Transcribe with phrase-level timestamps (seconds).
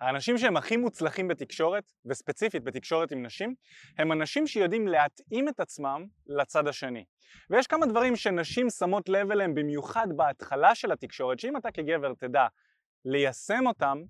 [0.00, 3.54] האנשים שהם הכי מוצלחים בתקשורת, וספציפית בתקשורת עם נשים,
[3.98, 7.04] הם אנשים שיודעים להתאים את עצמם לצד השני.
[7.50, 12.46] ויש כמה דברים שנשים שמות לב אליהם במיוחד בהתחלה של התקשורת, שאם אתה כגבר תדע
[13.04, 14.02] ליישם אותם,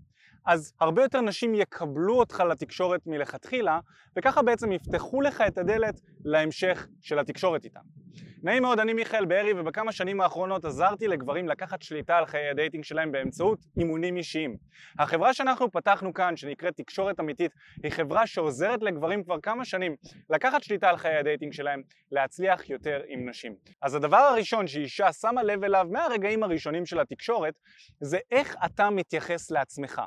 [0.46, 3.80] אז הרבה יותר נשים יקבלו אותך לתקשורת מלכתחילה,
[4.16, 7.80] וככה בעצם יפתחו לך את הדלת להמשך של התקשורת איתם.
[8.46, 12.53] נעים מאוד, אני מיכאל בארי, ובכמה שנים האחרונות עזרתי לגברים לקחת שליטה על חיי ה
[12.53, 14.56] dating שלהם באמצעות אימונים אישיים.
[14.98, 17.52] החברה שאנחנו פתחנו כאן, שנקראת תקשורת אמיתית,
[17.82, 19.96] היא חברה שעוזרת לגברים כבר כמה שנים
[20.30, 23.54] לקחת שליטה על חיי ה dating שלהם, להצליח יותר עם נשים.
[23.82, 27.54] אז הדבר הראשון שאישה שמה לב אליו מהרגעים הראשונים של התקשורת,
[28.00, 30.02] זה איך אתה מתייחס לעצמך.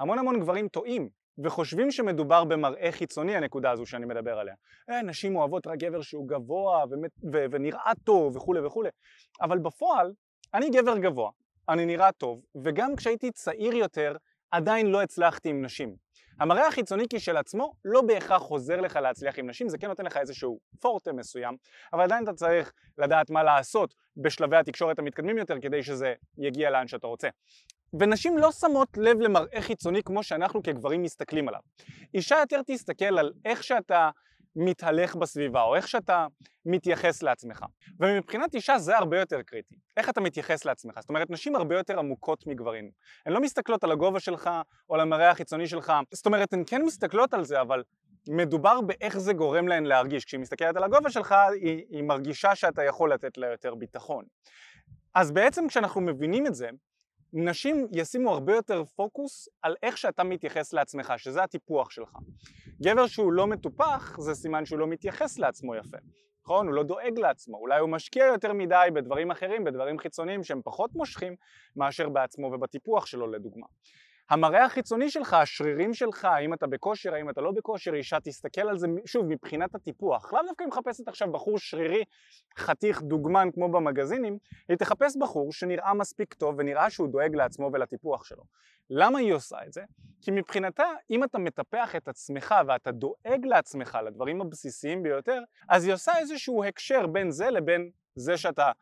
[0.00, 1.08] המון המון גברים טועים
[1.38, 4.54] וחושבים שמדובר במראה חיצוני הנקודה הזו שאני מדבר עליה.
[4.90, 6.84] אה, נשים אוהבות רק גבר שהוא גבוה
[7.32, 8.88] ו- ונראה טוב וכולי וכולי.
[9.40, 10.12] אבל בפועל,
[10.54, 11.30] אני גבר גבוה,
[11.68, 14.16] אני נראה טוב, וגם כשהייתי צעיר יותר,
[14.50, 15.96] עדיין לא הצלחתי עם נשים.
[16.40, 20.58] המראה החיצוני כשלעצמו לא בהכרח עוזר לך להצליח עם נשים, זה כן נותן לך איזשהו
[20.80, 21.56] פורטה מסוים,
[21.92, 26.88] אבל עדיין אתה צריך לדעת מה לעשות בשלבי התקשורת המתקדמים יותר כדי שזה יגיע לאן
[26.88, 27.28] שאתה רוצה.
[28.00, 31.60] ונשים לא שמות לב למראה חיצוני כמו שאנחנו כגברים מסתכלים עליו.
[32.14, 34.10] אישה יותר תסתכל על איך שאתה
[34.56, 36.26] מתהלך בסביבה או איך שאתה
[36.66, 37.64] מתייחס לעצמך.
[38.00, 40.94] ומבחינת אישה זה הרבה יותר קריטי, איך אתה מתייחס לעצמך.
[41.00, 42.90] זאת אומרת, נשים הרבה יותר עמוקות מגברים.
[43.26, 44.50] הן לא מסתכלות על הגובה שלך
[44.90, 47.82] או על המראה החיצוני שלך, זאת אומרת, הן כן מסתכלות על זה, אבל
[48.28, 50.24] מדובר באיך זה גורם להן להרגיש.
[50.24, 54.24] כשהיא מסתכלת על הגובה שלך, היא, היא מרגישה שאתה יכול לתת לה יותר ביטחון.
[55.14, 56.68] אז בעצם כשאנחנו מבינים את זה,
[57.32, 62.16] נשים ישימו הרבה יותר פוקוס על איך שאתה מתייחס לעצמך, שזה הטיפוח שלך.
[62.82, 65.96] גבר שהוא לא מטופח זה סימן שהוא לא מתייחס לעצמו יפה,
[66.42, 66.66] נכון?
[66.66, 70.94] הוא לא דואג לעצמו, אולי הוא משקיע יותר מדי בדברים אחרים, בדברים חיצוניים שהם פחות
[70.94, 71.36] מושכים
[71.76, 73.66] מאשר בעצמו ובטיפוח שלו לדוגמה.
[74.30, 78.78] המראה החיצוני שלך, השרירים שלך, האם אתה בכושר, האם אתה לא בכושר, אישה תסתכל על
[78.78, 80.32] זה שוב מבחינת הטיפוח.
[80.32, 82.04] לאו דווקא אם מחפשת עכשיו בחור שרירי,
[82.58, 88.24] חתיך, דוגמן כמו במגזינים, היא תחפש בחור שנראה מספיק טוב ונראה שהוא דואג לעצמו ולטיפוח
[88.24, 88.42] שלו.
[88.90, 89.82] למה היא עושה את זה?
[90.22, 95.94] כי מבחינתה, אם אתה מטפח את עצמך ואתה דואג לעצמך, לדברים הבסיסיים ביותר, אז היא
[95.94, 98.72] עושה איזשהו הקשר בין זה לבין זה שאתה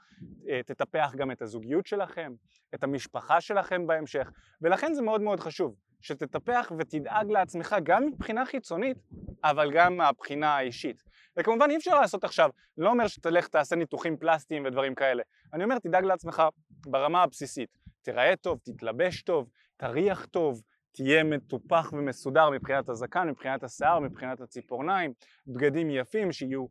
[0.49, 2.33] אה, תטפח גם את הזוגיות שלכם,
[2.75, 4.31] את המשפחה שלכם בהמשך,
[4.63, 8.97] ולכן זה מאוד מאוד חשוב שתטפח ותדאג לעצמך גם מבחינה חיצונית,
[9.45, 11.03] אבל גם מהבחינה האישית.
[11.37, 15.79] וכמובן אי אפשר לעשות עכשיו, לא אומר שתלך תעשה ניתוחים פלסטיים ודברים כאלה, אני אומר
[15.79, 16.43] תדאג לעצמך
[16.87, 23.99] ברמה הבסיסית, תיראה טוב, תתלבש טוב, תריח טוב, תהיה מטופח ומסודר מבחינת הזקן, מבחינת השיער,
[23.99, 25.13] מבחינת הציפורניים,
[25.47, 26.67] בגדים יפים שיהיו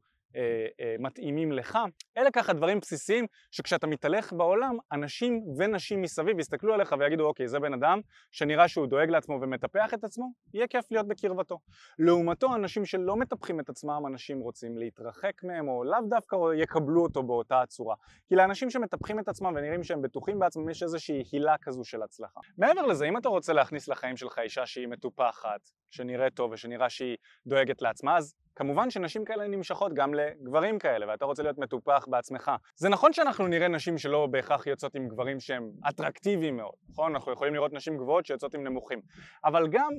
[0.99, 1.79] מתאימים לך.
[2.17, 7.59] אלה ככה דברים בסיסיים שכשאתה מתהלך בעולם, אנשים ונשים מסביב יסתכלו עליך ויגידו אוקיי זה
[7.59, 8.01] בן אדם
[8.31, 11.59] שנראה שהוא דואג לעצמו ומטפח את עצמו, יהיה כיף להיות בקרבתו.
[11.99, 17.23] לעומתו אנשים שלא מטפחים את עצמם, אנשים רוצים להתרחק מהם או לאו דווקא יקבלו אותו
[17.23, 17.95] באותה הצורה.
[18.27, 22.39] כי לאנשים שמטפחים את עצמם ונראים שהם בטוחים בעצמם יש איזושהי הילה כזו של הצלחה.
[22.57, 27.17] מעבר לזה, אם אתה רוצה להכניס לחיים שלך אישה שהיא מטופחת, שנראית טוב ושנראה שהיא
[27.47, 32.51] דואגת לעצמה, אז כמובן שנשים כאלה נמשכות גם לגברים כאלה ואתה רוצה להיות מטופח בעצמך.
[32.75, 37.15] זה נכון שאנחנו נראה נשים שלא בהכרח יוצאות עם גברים שהם אטרקטיביים מאוד, נכון?
[37.15, 39.01] אנחנו יכולים לראות נשים גבוהות שיוצאות עם נמוכים.
[39.45, 39.91] אבל גם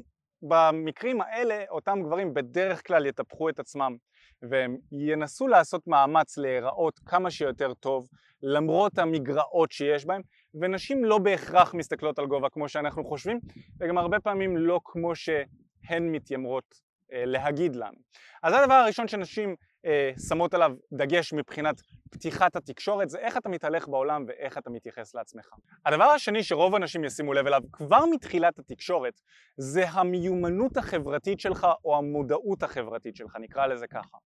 [0.43, 3.97] במקרים האלה אותם גברים בדרך כלל יטפחו את עצמם
[4.43, 8.09] והם ינסו לעשות מאמץ להיראות כמה שיותר טוב
[8.43, 10.23] למרות המגרעות שיש בהם
[10.55, 13.41] ונשים לא בהכרח מסתכלות על גובה כמו שאנחנו חושבים
[13.81, 16.65] וגם הרבה פעמים לא כמו שהן מתיימרות
[17.15, 17.99] להגיד לנו.
[18.43, 19.55] אז זה הדבר הראשון שנשים
[19.87, 21.81] אה, שמות עליו דגש מבחינת
[22.11, 25.49] פתיחת התקשורת זה איך אתה מתהלך בעולם ואיך אתה מתייחס לעצמך.
[25.87, 29.21] הדבר השני שרוב האנשים ישימו לב אליו כבר מתחילת התקשורת
[29.57, 34.17] זה המיומנות החברתית שלך או המודעות החברתית שלך, נקרא לזה ככה.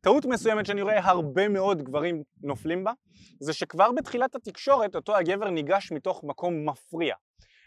[0.00, 2.92] טעות מסוימת שאני רואה הרבה מאוד גברים נופלים בה
[3.40, 7.14] זה שכבר בתחילת התקשורת אותו הגבר ניגש מתוך מקום מפריע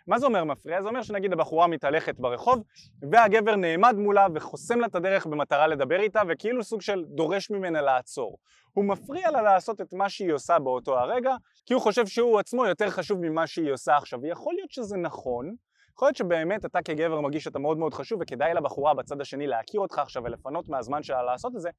[0.08, 0.82] מה זה אומר מפריע?
[0.82, 2.64] זה אומר שנגיד הבחורה מתהלכת ברחוב
[3.12, 7.82] והגבר נעמד מולה וחוסם לה את הדרך במטרה לדבר איתה וכאילו סוג של דורש ממנה
[7.82, 8.38] לעצור.
[8.74, 11.36] הוא מפריע לה לעשות את מה שהיא עושה באותו הרגע
[11.66, 14.20] כי הוא חושב שהוא עצמו יותר חשוב ממה שהיא עושה עכשיו.
[14.22, 15.56] ויכול להיות שזה נכון,
[15.96, 19.82] יכול להיות שבאמת אתה כגבר מרגיש שאתה מאוד מאוד חשוב וכדאי לבחורה בצד השני להכיר
[19.82, 21.70] אותך עכשיו ולפנות מהזמן שלה לעשות את זה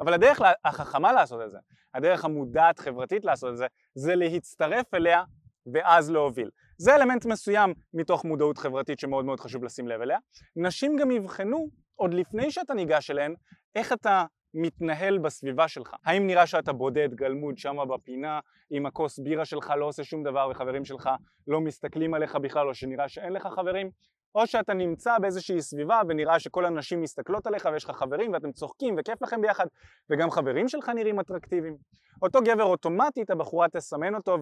[0.00, 1.58] אבל הדרך החכמה לעשות את זה,
[1.94, 5.24] הדרך המודעת חברתית לעשות את זה, זה להצטרף אליה
[5.72, 6.50] ואז להוביל.
[6.82, 10.18] זה אלמנט מסוים מתוך מודעות חברתית שמאוד מאוד חשוב לשים לב אליה.
[10.56, 13.34] נשים גם יבחנו עוד לפני שאתה ניגש אליהן
[13.74, 14.24] איך אתה
[14.54, 15.94] מתנהל בסביבה שלך.
[16.04, 18.40] האם נראה שאתה בודד גלמוד שמה בפינה
[18.70, 21.10] עם הכוס בירה שלך לא עושה שום דבר וחברים שלך
[21.46, 23.90] לא מסתכלים עליך בכלל או שנראה שאין לך חברים?
[24.34, 28.94] או שאתה נמצא באיזושהי סביבה ונראה שכל הנשים מסתכלות עליך ויש לך חברים ואתם צוחקים
[28.98, 29.66] וכיף לכם ביחד
[30.10, 31.76] וגם חברים שלך נראים אטרקטיביים.
[32.22, 34.36] אותו גבר אוטומטית הבחורה תסמן אותו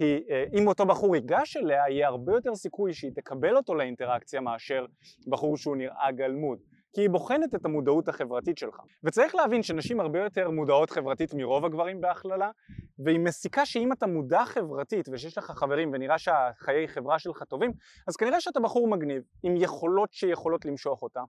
[0.00, 4.86] ואם אותו בחור ייגש אליה יהיה הרבה יותר סיכוי שהיא תקבל אותו לאינטראקציה מאשר
[5.26, 6.58] בחור שהוא נראה גלמוד.
[6.96, 8.80] כי היא בוחנת את המודעות החברתית שלך.
[9.04, 12.50] וצריך להבין שנשים הרבה יותר מודעות חברתית מרוב הגברים בהכללה,
[12.98, 17.72] והיא מסיקה שאם אתה מודע חברתית ושיש לך חברים ונראה שהחיי חברה שלך טובים,
[18.08, 21.20] אז כנראה שאתה בחור מגניב, עם יכולות שיכולות למשוך אותה,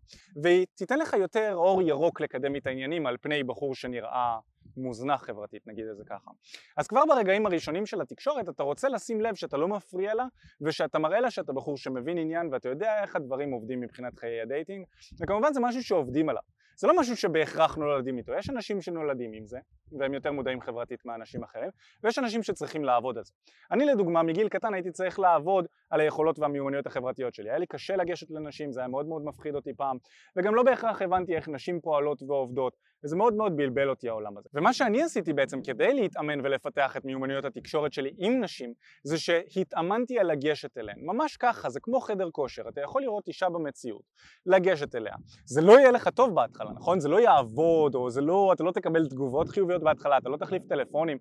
[0.43, 4.37] והיא תיתן לך יותר אור ירוק לקדם את העניינים על פני בחור שנראה
[4.77, 6.31] מוזנח חברתית, נגיד את זה ככה.
[6.77, 10.25] אז כבר ברגעים הראשונים של התקשורת אתה רוצה לשים לב שאתה לא מפריע לה
[10.61, 14.48] ושאתה מראה לה שאתה בחור שמבין עניין ואתה יודע איך הדברים עובדים מבחינת חיי ה
[14.48, 14.85] dating
[15.21, 16.41] וכמובן זה משהו שעובדים עליו.
[16.79, 19.59] זה לא משהו שבהכרח נולדים איתו, יש אנשים שנולדים עם זה
[19.99, 21.69] והם יותר מודעים חברתית מאנשים אחרים
[22.03, 23.33] ויש אנשים שצריכים לעבוד על זה.
[23.71, 27.95] אני לדוגמה מגיל קטן הייתי צריך לעבוד על היכולות והמיומנויות החברתיות שלי, היה לי קשה
[27.95, 29.97] לגשת לנשים, זה היה מאוד מאוד מפחיד אותי פעם
[30.35, 32.73] וגם לא בהכרח הבנתי איך נשים פועלות ועובדות
[33.03, 34.49] וזה מאוד מאוד בלבל אותי העולם הזה.
[34.53, 38.73] ומה שאני עשיתי בעצם כדי להתאמן ולפתח את מיומנויות התקשורת שלי עם נשים
[39.03, 43.49] זה שהתאמנתי על לגשת אליהן, ממש ככה, זה כמו חדר כושר, אתה יכול לראות אישה
[43.49, 44.01] במציאות,
[44.45, 45.13] לגשת אליה.
[45.45, 46.99] זה לא יהיה לך טוב בהתחלה, נכון?
[46.99, 50.63] זה לא יעבוד או זה לא, אתה לא תקבל תגובות חיוביות בהתחלה, אתה לא תחליף
[50.69, 51.17] טלפונים,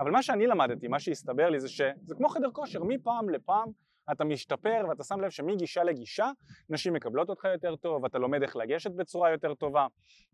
[0.00, 3.68] אבל מה שאני למדתי, מה שהסתבר לי זה שזה כמו חדר כושר, מפעם לפעם
[4.12, 6.30] אתה משתפר ואתה שם לב שמגישה לגישה
[6.70, 9.86] נשים מקבלות אותך יותר טוב, אתה לומד איך לגשת בצורה יותר טובה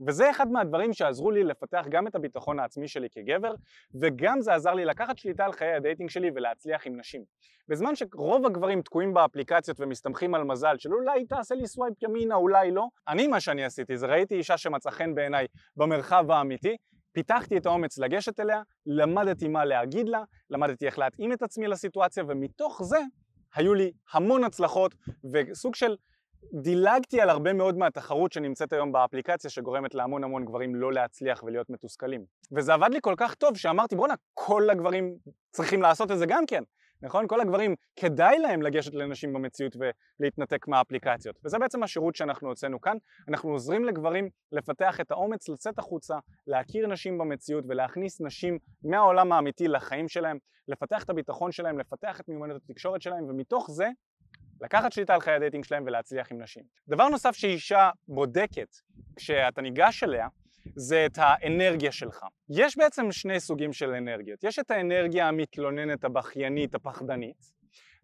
[0.07, 3.55] וזה אחד מהדברים שעזרו לי לפתח גם את הביטחון העצמי שלי כגבר
[4.01, 7.25] וגם זה עזר לי לקחת שליטה על חיי ה dating שלי ולהצליח עם נשים.
[7.69, 12.71] בזמן שרוב הגברים תקועים באפליקציות ומסתמכים על מזל של אולי תעשה לי swipe ימינה אולי
[12.71, 15.47] לא, אני מה שאני עשיתי זה ראיתי אישה שמצא חן בעיניי
[15.77, 16.77] במרחב האמיתי
[17.13, 22.25] פיתחתי את האומץ לגשת אליה, למדתי מה להגיד לה, למדתי איך להתאים את עצמי לסיטואציה
[22.29, 22.99] ומתוך זה
[23.55, 24.95] היו לי המון הצלחות
[25.33, 25.97] וסוג של
[26.63, 31.71] דילגתי על הרבה מאוד מהתחרות שנמצאת היום באפליקציה שגורמת להמון המון גברים לא להצליח ולהיות
[31.71, 32.25] מתוסכלים.
[32.53, 35.15] וזה עבד לי כל כך טוב שאמרתי בואנה כל הגברים
[35.51, 36.63] צריכים לעשות את זה גם כן
[37.03, 37.27] נכון?
[37.29, 39.77] כל הגברים כדאי להם לגשת לנשים במציאות
[40.21, 42.97] ולהתנתק מהאפליקציות וזה בעצם השירות שאנחנו הוצאנו כאן
[43.29, 49.69] אנחנו עוזרים לגברים לפתח את האומץ לצאת החוצה להכיר נשים במציאות ולהכניס נשים מהעולם האמיתי
[49.69, 50.39] לחיים שלהם
[50.69, 53.89] לפתח את הביטחון שלהם, לפתח את מיומנות התקשורת שלהם ומתוך זה
[54.61, 56.63] לקחת שליטה על חיי ה dating שלהם ולהצליח עם נשים.
[56.89, 58.69] דבר נוסף שאישה בודקת
[59.17, 60.29] כשאתה ניגש אליה
[60.75, 62.25] זה את האנרגיה שלך.
[62.51, 64.45] יש בעצם שני סוגים של אנרגיות.
[64.45, 67.53] יש את האנרגיה המתלוננת, הבכיינית, הפחדנית,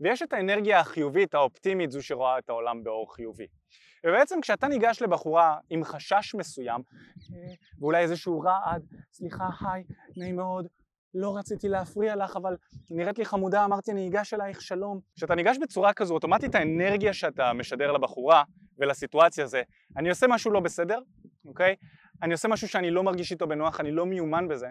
[0.01, 3.47] ויש את האנרגיה החיובית, האופטימית, זו שרואה את העולם באור חיובי.
[4.07, 6.81] ובעצם כשאתה ניגש לבחורה עם חשש מסוים,
[7.79, 8.83] ואולי איזשהו רעד,
[9.13, 9.85] סליחה, היי,
[10.17, 10.67] נעים מאוד,
[11.15, 12.57] לא רציתי להפריע לך, אבל
[12.91, 15.01] נראית לי חמודה, אמרתי אני אגש אלייך, שלום.
[15.17, 18.43] כשאתה ניגש בצורה כזו, אוטומטית האנרגיה שאתה משדר לבחורה
[18.79, 19.63] ולסיטואציה זה,
[19.97, 20.99] אני עושה משהו לא בסדר,
[21.45, 21.77] אוקיי?
[22.23, 24.69] אני עושה משהו שאני לא מרגיש איתו בנוח, אני לא מיומן בזה,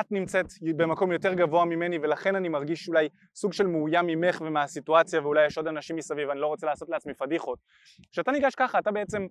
[0.00, 0.46] את נמצאת
[0.76, 5.56] במקום יותר גבוה ממני ולכן אני מרגיש אולי סוג של מאוים ממך ומהסיטואציה ואולי יש
[5.56, 7.58] עוד אנשים מסביב, אני לא רוצה לעשות לעצמי פדיחות.
[8.10, 9.26] כשאתה ניגש ככה אתה בעצם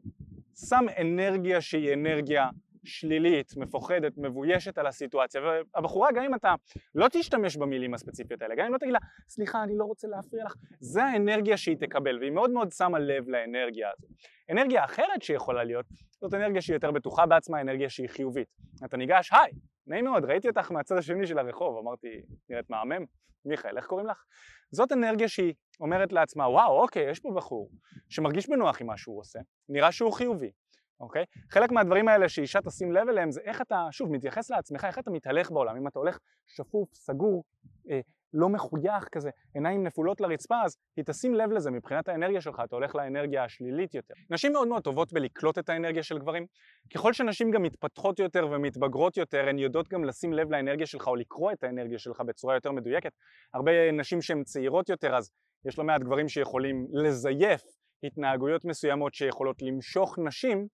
[0.69, 2.49] שם אנרגיה שהיא אנרגיה
[2.87, 6.55] שלילית, מפוחדת, מבוישת על הסיטואציה והבחורה גם אם אתה
[6.95, 8.99] לא תשתמש במילים הספציפיות האלה, גם אם לא תגיד לה
[9.29, 13.29] סליחה אני לא רוצה להפריע לך, זה האנרגיה שהיא תקבל והיא מאוד מאוד שמה לב
[13.29, 14.07] לאנרגיה הזו.
[14.51, 15.85] אנרגיה אחרת שיכולה להיות
[16.21, 18.47] זאת אנרגיה שהיא יותר בטוחה בעצמה, אנרגיה שהיא חיובית.
[18.85, 19.51] אתה ניגש, היי,
[19.87, 23.05] נעים מאוד, ראיתי אותך מהצד השני של הרחוב, אמרתי, נראית מהמם,
[23.45, 24.23] מיכאל, איך קוראים לך?
[24.71, 27.69] זאת אנרגיה שהיא אומרת לעצמה, וואו, אוקיי, יש פה בחור
[28.09, 29.39] שמרגיש בנוח עם מה שהוא עושה,
[29.69, 30.51] נראה שהוא חיובי,
[30.99, 31.25] אוקיי?
[31.51, 35.11] חלק מהדברים האלה שאישה תשים לב אליהם זה איך אתה, שוב, מתייחס לעצמך, איך אתה
[35.11, 37.43] מתהלך בעולם, אם אתה הולך שפוף, סגור,
[37.89, 37.99] אה,
[38.33, 42.75] לא מחוייך כזה, עיניים נפולות לרצפה, אז היא תשים לב לזה מבחינת האנרגיה שלך, אתה
[42.75, 44.13] הולך לאנרגיה השלילית יותר.
[44.29, 46.45] נשים מאוד מאוד טובות בלקלוט את האנרגיה של גברים.
[46.93, 51.15] ככל שנשים גם מתפתחות יותר ומתבגרות יותר, הן יודעות גם לשים לב לאנרגיה שלך או
[51.15, 53.11] לקרוא את האנרגיה שלך בצורה יותר מדויקת.
[53.53, 55.31] הרבה נשים שהן צעירות יותר, אז
[55.65, 57.61] יש לא מעט גברים שיכולים לזייף
[58.03, 60.67] התנהגויות מסוימות שיכולות למשוך נשים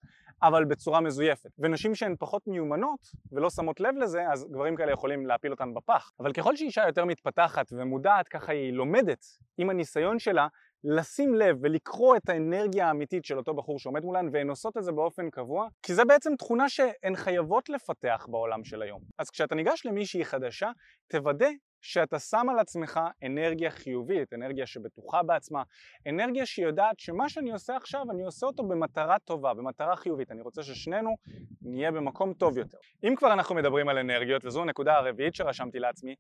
[0.44, 1.50] אבל בצורה מזויפת.
[1.60, 3.00] ונשים שהן פחות מיומנות
[3.32, 6.12] ולא שמות לב לזה, אז גברים כאלה יכולים להפיל אותן בפח.
[6.20, 9.26] אבל ככל שאישה יותר מתפתחת ומודעת, ככה היא לומדת
[9.58, 10.48] עם הניסיון שלה
[10.84, 14.92] לשים לב ולקרוא את האנרגיה האמיתית של אותו בחור שעומד מולן והן עושות את זה
[14.92, 19.02] באופן קבוע כי זה בעצם תכונה שהן חייבות לפתח בעולם של היום.
[19.20, 20.72] אז כשאתה ניגש למישהי חדשה,
[21.08, 21.48] תוודא
[21.84, 25.64] שאתה שם על עצמך אנרגיה חיובית, אנרגיה שבטוחה בעצמה,
[26.10, 30.64] אנרגיה שיודעת שמה שאני עושה עכשיו אני עושה אותו במטרה טובה, במטרה חיובית, אני רוצה
[30.64, 31.16] ששנינו
[31.62, 32.78] נהיה במקום טוב יותר.
[33.04, 36.16] אם כבר אנחנו מדברים על אנרגיות, וזו הנקודה הרביעית שרשמתי לעצמי,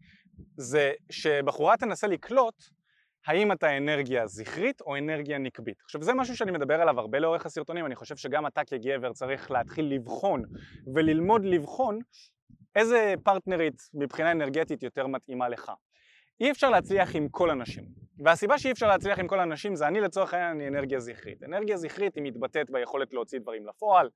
[0.58, 2.64] זה שבחורה תנסה לקלוט
[3.28, 5.82] האם אתה אנרגיה זכרית או אנרגיה נקבית.
[5.84, 9.52] עכשיו זה משהו שאני מדבר עליו הרבה לאורך הסרטונים, אני חושב שגם אתה כגבר צריך
[9.52, 10.44] להתחיל לבחון
[10.94, 12.00] וללמוד לבחון
[12.76, 15.72] איזה פרטנרית מבחינה אנרגטית יותר מתאימה לך.
[16.42, 17.84] אי אפשר להצליח עם כל אנשים,
[18.24, 21.44] והסיבה שאי אפשר להצליח עם כל אנשים זה אני לצורך העניין אני אנרגיה זכרית.
[21.44, 24.10] אנרגיה זכרית היא מתבטאת ביכולת להוציא דברים לפועל,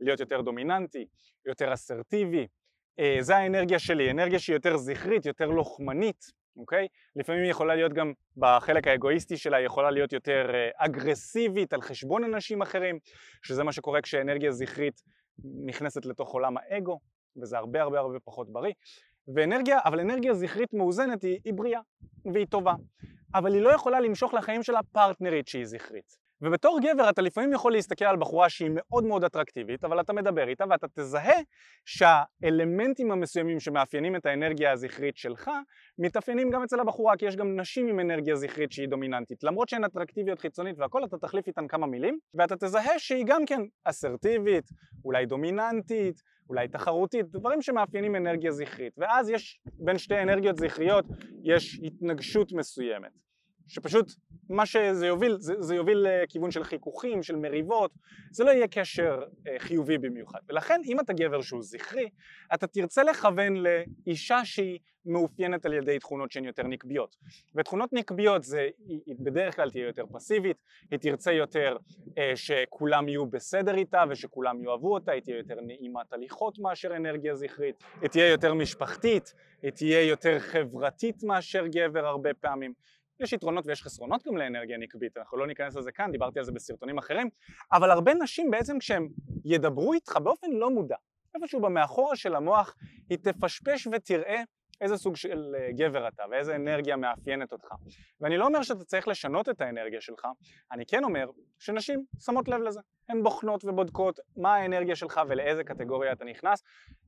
[0.00, 1.06] להיות יותר דומיננטי,
[1.46, 2.46] יותר אסרטיבי,
[2.98, 6.24] אה, זה האנרגיה שלי, אנרגיה שהיא יותר זכרית, יותר לוחמנית,
[6.56, 6.88] אוקיי?
[7.16, 11.82] לפעמים היא יכולה להיות גם בחלק האגואיסטי שלה, היא יכולה להיות יותר אה, אגרסיבית על
[11.82, 12.98] חשבון אנשים אחרים,
[13.42, 15.00] שזה מה שקורה כשאנרגיה זכרית
[15.66, 17.00] נכנסת לתוך עולם האגו,
[17.42, 18.72] וזה הרבה הרבה הרבה פחות בריא.
[19.34, 21.80] ואנרגיה, אבל אנרגיה זכרית מאוזנת היא, היא בריאה
[22.32, 22.74] והיא טובה,
[23.34, 26.23] אבל היא לא יכולה למשוך לחיים שלה פרטנרית שהיא זכרית.
[26.44, 30.48] ובתור גבר אתה לפעמים יכול להסתכל על בחורה שהיא מאוד מאוד אטרקטיבית, אבל אתה מדבר
[30.48, 31.40] איתה ואתה תזהה
[31.84, 35.50] שהאלמנטים המסוימים שמאפיינים את האנרגיה הזכרית שלך,
[35.98, 39.44] מתאפיינים גם אצל הבחורה, כי יש גם נשים עם אנרגיה זכרית שהיא דומיננטית.
[39.44, 43.60] למרות שהן אטרקטיביות חיצונית והכל, אתה תחליף איתן כמה מילים, ואתה תזהה שהיא גם כן
[43.84, 44.64] אסרטיבית,
[45.04, 48.92] אולי דומיננטית, אולי תחרותית, דברים שמאפיינים אנרגיה זכרית.
[48.98, 51.04] ואז יש, בין שתי אנרגיות זכריות,
[51.42, 53.23] יש התנגשות מסוימת.
[53.68, 54.12] שפשוט
[54.48, 57.92] מה שזה יוביל, זה, זה יוביל לכיוון של חיכוכים, של מריבות,
[58.30, 60.38] זה לא יהיה קשר אה, חיובי במיוחד.
[60.48, 62.08] ולכן אם אתה גבר שהוא זכרי,
[62.54, 67.16] אתה תרצה לכוון לאישה שהיא מאופיינת על ידי תכונות שהן יותר נקביות.
[67.54, 70.56] ותכונות נקביות זה, היא, היא בדרך כלל תהיה יותר פסיבית,
[70.90, 71.76] היא תרצה יותר
[72.18, 77.34] אה, שכולם יהיו בסדר איתה ושכולם יאהבו אותה, היא תהיה יותר נעימת הליכות מאשר אנרגיה
[77.34, 82.72] זכרית, היא תהיה יותר משפחתית, היא תהיה יותר חברתית מאשר גבר הרבה פעמים.
[83.20, 86.52] יש יתרונות ויש חסרונות גם לאנרגיה נקבית, אנחנו לא ניכנס לזה כאן, דיברתי על זה
[86.52, 87.28] בסרטונים אחרים,
[87.72, 89.08] אבל הרבה נשים בעצם כשהם
[89.44, 90.96] ידברו איתך באופן לא מודע,
[91.34, 92.74] איפשהו במאחורה של המוח,
[93.10, 94.42] היא תפשפש ותראה
[94.80, 97.68] איזה סוג של אה, גבר אתה ואיזה אנרגיה מאפיינת אותך.
[98.20, 100.26] ואני לא אומר שאתה צריך לשנות את האנרגיה שלך,
[100.72, 102.80] אני כן אומר שנשים שמות לב לזה.
[103.08, 106.62] הן בוחנות ובודקות מה האנרגיה שלך ולאיזה קטגוריה אתה נכנס.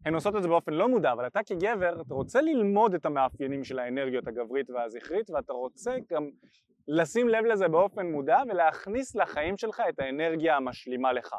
[0.05, 3.65] הן עושות את זה באופן לא מודע, אבל אתה כגבר, אתה רוצה ללמוד את המאפיינים
[3.65, 6.31] של האנרגיות הגברית והזכרית, ואתה רוצה גם
[6.89, 11.35] לשים לב לזה באופן מודע ולהכניס לחיים שלך את האנרגיה המשלימה לך.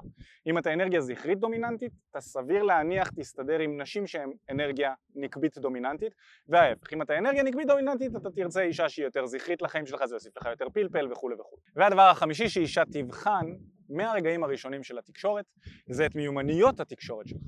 [0.47, 6.15] אם אתה אנרגיה זכרית דומיננטית, אתה סביר להניח תסתדר עם נשים שהן אנרגיה נקבית דומיננטית,
[6.47, 10.15] וההפך, אם אתה אנרגיה נקבית דומיננטית אתה תרצה אישה שהיא יותר זכרית לחיים שלך, זה
[10.15, 11.61] יוסיף לך יותר פלפל וכולי וכולי.
[11.75, 13.45] והדבר החמישי שאישה תבחן
[13.89, 15.46] מהרגעים הראשונים של התקשורת
[15.89, 17.41] זה את מיומנויות התקשורת שלך.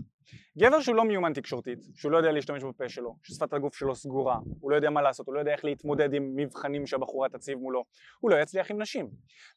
[0.58, 4.38] גבר שהוא לא מיומן תקשורתית, שהוא לא יודע להשתמש בפה שלו, ששפת הגוף שלו סגורה,
[4.60, 7.86] הוא לא יודע מה לעשות, הוא לא יודע איך להתמודד עם מבחנים שהבחורה תציב מולו,
[8.20, 9.10] הוא לא יצליח עם נשים.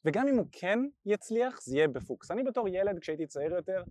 [0.05, 2.31] וגם אם הוא כן יצליח, זה יהיה בפוקס.
[2.31, 3.83] אני בתור ילד, כשהייתי צעיר יותר,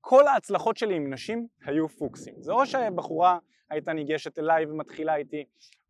[0.00, 2.34] כל ההצלחות שלי עם נשים היו פוקסים.
[2.38, 3.38] זה או שהבחורה
[3.70, 5.44] הייתה ניגשת אליי ומתחילה איתי,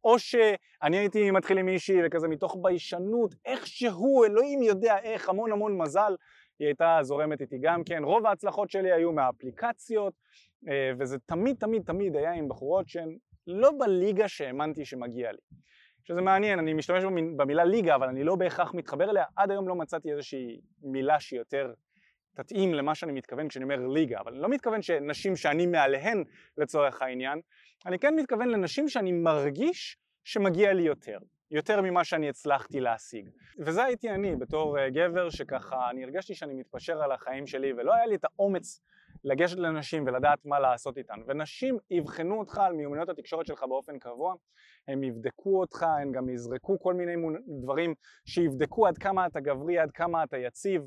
[0.05, 5.79] או שאני הייתי מתחיל עם מישהי וכזה מתוך ביישנות, איכשהו, אלוהים יודע איך, המון המון
[5.79, 6.15] מזל,
[6.59, 8.05] היא הייתה זורמת איתי גם כן.
[8.05, 10.15] רוב ההצלחות שלי היו מהאפליקציות,
[10.69, 15.39] אה, וזה תמיד תמיד תמיד היה עם בחורות שהן לא בליגה שהאמנתי שמגיע לי.
[16.05, 17.05] שזה מעניין, אני משתמש
[17.37, 21.73] במילה ליגה, אבל אני לא בהכרח מתחבר אליה, עד היום לא מצאתי איזושהי מילה שיותר
[22.37, 26.25] תתאים למה שאני מתכוון כשאני אומר ליגה, אבל אני לא מתכוון שנשים שאני מעליהן
[26.59, 27.41] לצורך העניין,
[27.87, 31.19] אני כן מתכוון לנשים שאני מרגיש שמגיע לי יותר,
[31.51, 33.29] יותר ממה שאני הצלחתי להשיג.
[33.59, 37.95] וזה הייתי אני בתור אה, גבר שככה אני הרגשתי שאני מתפשר על החיים שלי ולא
[37.95, 38.81] היה לי את האומץ
[39.27, 41.21] לגשת לנשים ולדעת מה לעשות איתן.
[41.27, 44.35] ונשים יבחנו אותך על מיומנויות התקשורת שלך באופן קבוע,
[44.89, 47.13] הם יבדקו אותך, הם גם יזרקו כל מיני
[47.63, 50.83] דברים שיבדקו עד כמה אתה גברי, עד כמה אתה יציב,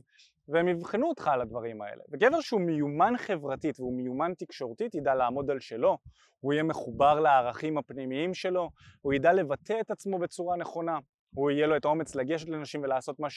[0.47, 2.03] והם יבחנו אותך על הדברים האלה.
[2.11, 5.97] וגבר שהוא מיומן חברתית והוא מיומן תקשורתית ידע לעמוד על שלו,
[6.39, 8.69] הוא יהיה מחובר לערכים הפנימיים שלו,
[9.01, 10.99] הוא ידע לבטא את עצמו בצורה נכונה,
[11.35, 13.29] הוא יהיה לו את האומץ לגשת לנשים ולעשות מה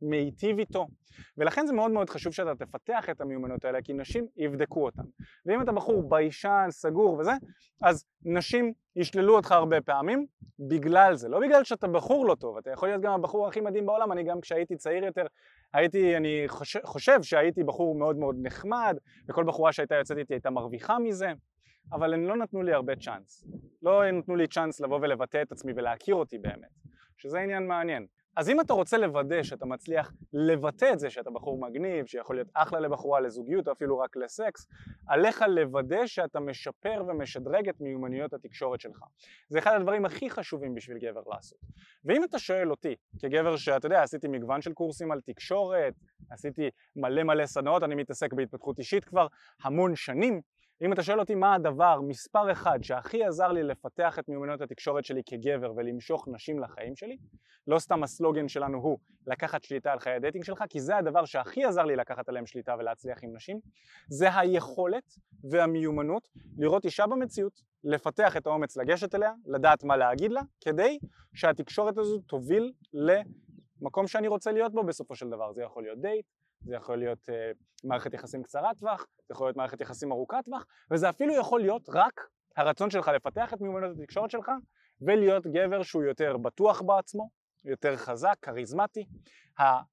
[0.00, 0.86] שמיטיב איתו.
[1.38, 5.02] ולכן זה מאוד מאוד חשוב שאתה תפתח את המיומנות האלה כי נשים יבדקו אותן.
[5.46, 7.32] ואם אתה בחור ביישן, סגור וזה
[7.82, 10.26] אז נשים ישללו אותך הרבה פעמים
[10.58, 13.86] בגלל זה, לא בגלל שאתה בחור לא טוב, אתה יכול להיות גם הבחור הכי מדהים
[13.86, 15.26] בעולם, אני גם כשהייתי צעיר יותר
[15.72, 18.96] הייתי, אני חושב, חושב שהייתי בחור מאוד מאוד נחמד
[19.28, 21.32] וכל בחורה שהייתה יוצאת איתי הייתה מרוויחה מזה
[21.92, 23.44] אבל הם לא נתנו לי הרבה צ'אנס,
[23.82, 26.68] לא נתנו לי צ'אנס לבוא ולבטא את עצמי ולהכיר אותי באמת
[27.16, 28.06] שזה עניין מעניין.
[28.36, 32.48] אז אם אתה רוצה לוודא שאתה מצליח לבטא את זה שאתה בחור מגניב, שיכול להיות
[32.54, 34.66] אחלה לבחורה לזוגיות או אפילו רק לסקס,
[35.06, 38.98] עליך לוודא שאתה משפר ומשדרג את מיומנויות התקשורת שלך.
[39.48, 41.58] זה אחד הדברים הכי חשובים בשביל גבר לעשות.
[42.04, 45.94] ואם אתה שואל אותי, כגבר שאתה יודע, עשיתי מגוון של קורסים על תקשורת,
[46.30, 49.26] עשיתי מלא מלא סדנאות, אני מתעסק בהתפתחות אישית כבר
[49.62, 50.40] המון שנים,
[50.82, 55.04] אם אתה שואל אותי מה הדבר מספר אחד שהכי עזר לי לפתח את מיומנויות התקשורת
[55.04, 57.16] שלי כגבר ולמשוך נשים לחיים שלי,
[57.66, 61.64] לא סתם הסלוגן שלנו הוא לקחת שליטה על חיי הדייטינג שלך, כי זה הדבר שהכי
[61.64, 63.60] עזר לי לקחת עליהם שליטה ולהצליח עם נשים,
[64.08, 65.14] זה היכולת
[65.50, 66.28] והמיומנות
[66.58, 70.98] לראות אישה במציאות, לפתח את האומץ לגשת אליה, לדעת מה להגיד לה, כדי
[71.34, 75.52] שהתקשורת הזו תוביל למקום שאני רוצה להיות בו בסופו של דבר.
[75.52, 76.26] זה יכול להיות דייט,
[76.64, 77.32] זה יכול להיות אה,
[77.84, 81.88] מערכת יחסים קצרת טווח, זה יכול להיות מערכת יחסים ארוכת טווח, וזה אפילו יכול להיות
[81.88, 84.50] רק הרצון שלך לפתח את מיומנות התקשורת שלך
[85.00, 87.28] ולהיות גבר שהוא יותר בטוח בעצמו,
[87.64, 89.06] יותר חזק, כריזמטי.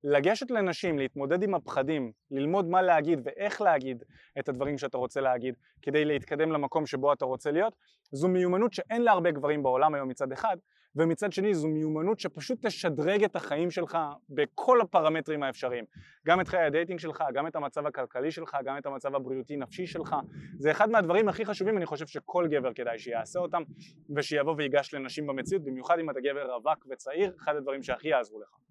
[0.03, 4.03] לגשת לנשים, להתמודד עם הפחדים, ללמוד מה להגיד ואיך להגיד
[4.39, 7.75] את הדברים שאתה רוצה להגיד כדי להתקדם למקום שבו אתה רוצה להיות,
[8.11, 10.57] זו מיומנות שאין לה הרבה גברים בעולם היום מצד אחד,
[10.95, 13.97] ומצד שני זו מיומנות שפשוט תשדרג את החיים שלך
[14.29, 15.85] בכל הפרמטרים האפשריים.
[16.25, 19.87] גם את חיי הדייטינג שלך, גם את המצב הכלכלי שלך, גם את המצב הבריאותי נפשי
[19.87, 20.15] שלך.
[20.57, 23.63] זה אחד מהדברים הכי חשובים, אני חושב שכל גבר כדאי שיעשה אותם
[24.15, 28.70] ושיבוא ויגש לנשים במציאות, במיוחד אם אתה גבר רווק וצעיר, אחד הדברים שהכי יעזרו לך